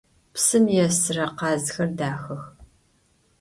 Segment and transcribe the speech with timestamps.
[0.33, 2.43] Psım yêsıre khazxer daxex.